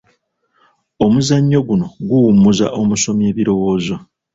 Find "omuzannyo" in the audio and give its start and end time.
1.05-1.59